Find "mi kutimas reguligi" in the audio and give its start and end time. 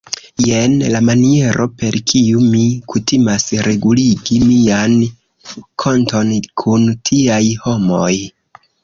2.53-4.39